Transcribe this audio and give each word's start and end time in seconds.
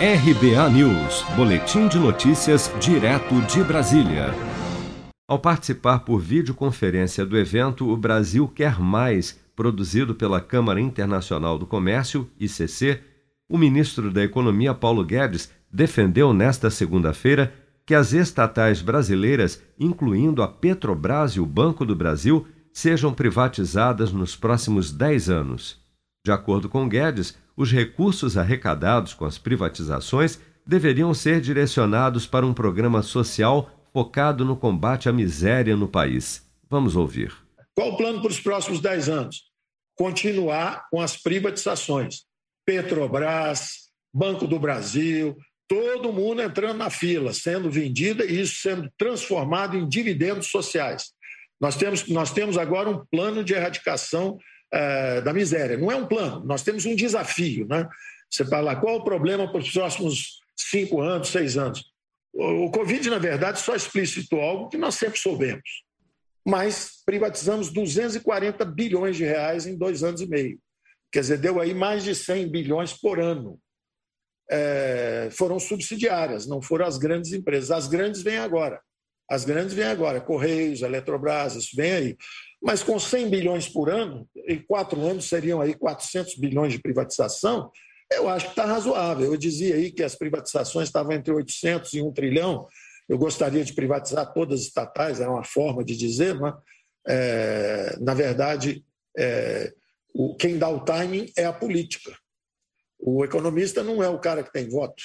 RBA 0.00 0.70
News, 0.70 1.24
Boletim 1.34 1.88
de 1.88 1.98
Notícias, 1.98 2.72
direto 2.78 3.34
de 3.48 3.64
Brasília. 3.64 4.32
Ao 5.26 5.40
participar 5.40 6.04
por 6.04 6.20
videoconferência 6.20 7.26
do 7.26 7.36
evento 7.36 7.90
O 7.90 7.96
Brasil 7.96 8.46
Quer 8.46 8.78
Mais, 8.78 9.36
produzido 9.56 10.14
pela 10.14 10.40
Câmara 10.40 10.80
Internacional 10.80 11.58
do 11.58 11.66
Comércio, 11.66 12.30
ICC, 12.38 13.00
o 13.48 13.58
ministro 13.58 14.12
da 14.12 14.22
Economia, 14.22 14.72
Paulo 14.72 15.04
Guedes, 15.04 15.50
defendeu 15.68 16.32
nesta 16.32 16.70
segunda-feira 16.70 17.52
que 17.84 17.92
as 17.92 18.12
estatais 18.12 18.80
brasileiras, 18.80 19.60
incluindo 19.80 20.44
a 20.44 20.46
Petrobras 20.46 21.32
e 21.32 21.40
o 21.40 21.46
Banco 21.46 21.84
do 21.84 21.96
Brasil, 21.96 22.46
sejam 22.72 23.12
privatizadas 23.12 24.12
nos 24.12 24.36
próximos 24.36 24.92
10 24.92 25.28
anos. 25.28 25.80
De 26.24 26.30
acordo 26.30 26.68
com 26.68 26.88
Guedes, 26.88 27.36
os 27.58 27.72
recursos 27.72 28.36
arrecadados 28.36 29.12
com 29.12 29.24
as 29.24 29.36
privatizações 29.36 30.38
deveriam 30.64 31.12
ser 31.12 31.40
direcionados 31.40 32.24
para 32.24 32.46
um 32.46 32.54
programa 32.54 33.02
social 33.02 33.68
focado 33.92 34.44
no 34.44 34.56
combate 34.56 35.08
à 35.08 35.12
miséria 35.12 35.76
no 35.76 35.88
país. 35.88 36.48
Vamos 36.70 36.94
ouvir. 36.94 37.36
Qual 37.74 37.94
o 37.94 37.96
plano 37.96 38.20
para 38.20 38.30
os 38.30 38.38
próximos 38.38 38.80
10 38.80 39.08
anos? 39.08 39.50
Continuar 39.96 40.86
com 40.88 41.00
as 41.00 41.16
privatizações. 41.16 42.22
Petrobras, 42.64 43.88
Banco 44.14 44.46
do 44.46 44.60
Brasil, 44.60 45.36
todo 45.66 46.12
mundo 46.12 46.40
entrando 46.40 46.78
na 46.78 46.90
fila, 46.90 47.32
sendo 47.32 47.68
vendida 47.68 48.24
e 48.24 48.40
isso 48.40 48.60
sendo 48.62 48.88
transformado 48.96 49.76
em 49.76 49.88
dividendos 49.88 50.46
sociais. 50.46 51.10
Nós 51.60 51.74
temos, 51.74 52.06
nós 52.06 52.30
temos 52.30 52.56
agora 52.56 52.88
um 52.88 53.04
plano 53.10 53.42
de 53.42 53.52
erradicação 53.52 54.38
é, 54.72 55.20
da 55.20 55.32
miséria. 55.32 55.76
Não 55.76 55.90
é 55.90 55.96
um 55.96 56.06
plano, 56.06 56.44
nós 56.44 56.62
temos 56.62 56.84
um 56.86 56.94
desafio. 56.94 57.66
Né? 57.66 57.88
Você 58.30 58.44
fala, 58.44 58.76
qual 58.76 58.96
o 58.96 59.04
problema 59.04 59.50
para 59.50 59.60
os 59.60 59.70
próximos 59.70 60.40
cinco 60.56 61.00
anos, 61.00 61.28
seis 61.28 61.56
anos? 61.56 61.84
O, 62.32 62.66
o 62.66 62.70
Covid, 62.70 63.08
na 63.10 63.18
verdade, 63.18 63.60
só 63.60 63.74
explicitou 63.74 64.40
algo 64.40 64.68
que 64.68 64.76
nós 64.76 64.94
sempre 64.94 65.18
soubemos. 65.18 65.84
Mas 66.46 67.02
privatizamos 67.04 67.70
240 67.70 68.64
bilhões 68.64 69.16
de 69.16 69.24
reais 69.24 69.66
em 69.66 69.76
dois 69.76 70.02
anos 70.02 70.20
e 70.20 70.26
meio. 70.26 70.58
Quer 71.10 71.20
dizer, 71.20 71.38
deu 71.38 71.60
aí 71.60 71.74
mais 71.74 72.04
de 72.04 72.14
100 72.14 72.48
bilhões 72.50 72.92
por 72.92 73.18
ano. 73.18 73.58
É, 74.50 75.28
foram 75.32 75.58
subsidiárias, 75.58 76.46
não 76.46 76.62
foram 76.62 76.86
as 76.86 76.96
grandes 76.96 77.32
empresas. 77.32 77.70
As 77.70 77.86
grandes 77.86 78.22
vêm 78.22 78.38
agora. 78.38 78.80
As 79.28 79.44
grandes 79.44 79.74
vêm 79.74 79.84
agora, 79.84 80.20
Correios, 80.20 80.82
Eletrobras, 80.82 81.54
isso 81.54 81.76
vem 81.76 81.92
aí. 81.92 82.16
Mas 82.62 82.82
com 82.82 82.98
100 82.98 83.28
bilhões 83.28 83.68
por 83.68 83.90
ano, 83.90 84.28
em 84.48 84.58
quatro 84.58 85.00
anos 85.00 85.28
seriam 85.28 85.60
aí 85.60 85.74
400 85.74 86.34
bilhões 86.36 86.72
de 86.72 86.80
privatização, 86.80 87.70
eu 88.10 88.28
acho 88.28 88.46
que 88.46 88.52
está 88.52 88.64
razoável. 88.64 89.26
Eu 89.26 89.36
dizia 89.36 89.74
aí 89.74 89.92
que 89.92 90.02
as 90.02 90.14
privatizações 90.14 90.88
estavam 90.88 91.12
entre 91.12 91.32
800 91.32 91.92
e 91.92 92.02
1 92.02 92.12
trilhão. 92.12 92.66
Eu 93.08 93.18
gostaria 93.18 93.64
de 93.64 93.74
privatizar 93.74 94.32
todas 94.32 94.60
as 94.60 94.66
estatais, 94.66 95.20
era 95.20 95.30
uma 95.30 95.44
forma 95.44 95.84
de 95.84 95.96
dizer, 95.96 96.34
mas, 96.34 96.54
é, 97.06 97.96
na 98.00 98.14
verdade, 98.14 98.84
é, 99.16 99.72
o, 100.14 100.34
quem 100.36 100.58
dá 100.58 100.68
o 100.68 100.84
timing 100.84 101.30
é 101.36 101.44
a 101.44 101.52
política. 101.52 102.12
O 102.98 103.24
economista 103.24 103.82
não 103.82 104.02
é 104.02 104.08
o 104.08 104.18
cara 104.18 104.42
que 104.42 104.52
tem 104.52 104.68
voto. 104.68 105.02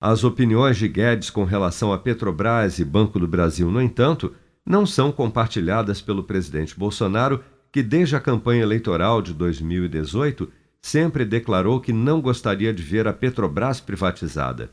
As 0.00 0.22
opiniões 0.22 0.76
de 0.76 0.86
Guedes 0.86 1.28
com 1.28 1.42
relação 1.42 1.92
a 1.92 1.98
Petrobras 1.98 2.78
e 2.78 2.84
Banco 2.84 3.18
do 3.18 3.26
Brasil, 3.26 3.68
no 3.68 3.82
entanto, 3.82 4.32
não 4.64 4.86
são 4.86 5.10
compartilhadas 5.10 6.00
pelo 6.00 6.22
presidente 6.22 6.78
Bolsonaro, 6.78 7.42
que 7.72 7.82
desde 7.82 8.14
a 8.14 8.20
campanha 8.20 8.62
eleitoral 8.62 9.20
de 9.20 9.34
2018 9.34 10.48
sempre 10.80 11.24
declarou 11.24 11.80
que 11.80 11.92
não 11.92 12.20
gostaria 12.20 12.72
de 12.72 12.80
ver 12.80 13.08
a 13.08 13.12
Petrobras 13.12 13.80
privatizada. 13.80 14.70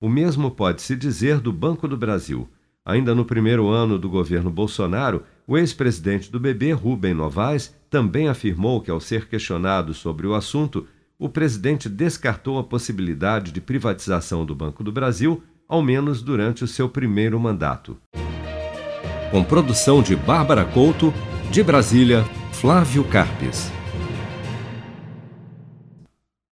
O 0.00 0.08
mesmo 0.08 0.52
pode-se 0.52 0.94
dizer 0.94 1.40
do 1.40 1.52
Banco 1.52 1.88
do 1.88 1.96
Brasil. 1.96 2.48
Ainda 2.84 3.12
no 3.12 3.24
primeiro 3.24 3.68
ano 3.68 3.98
do 3.98 4.08
governo 4.08 4.50
Bolsonaro, 4.50 5.24
o 5.48 5.58
ex-presidente 5.58 6.30
do 6.30 6.38
BB, 6.38 6.74
Rubem 6.74 7.12
Novaes, 7.12 7.74
também 7.90 8.28
afirmou 8.28 8.80
que, 8.80 8.90
ao 8.90 9.00
ser 9.00 9.26
questionado 9.26 9.92
sobre 9.92 10.28
o 10.28 10.34
assunto, 10.34 10.86
o 11.20 11.28
presidente 11.28 11.86
descartou 11.86 12.58
a 12.58 12.64
possibilidade 12.64 13.52
de 13.52 13.60
privatização 13.60 14.46
do 14.46 14.54
Banco 14.54 14.82
do 14.82 14.90
Brasil, 14.90 15.42
ao 15.68 15.82
menos 15.82 16.22
durante 16.22 16.64
o 16.64 16.66
seu 16.66 16.88
primeiro 16.88 17.38
mandato. 17.38 17.98
Com 19.30 19.44
produção 19.44 20.02
de 20.02 20.16
Bárbara 20.16 20.64
Couto, 20.64 21.12
de 21.50 21.62
Brasília, 21.62 22.24
Flávio 22.52 23.04
Carpes. 23.04 23.70